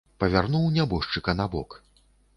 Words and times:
Павярнуў 0.21 0.65
нябожчыка 0.77 1.37
на 1.43 1.47
бок. 1.57 1.79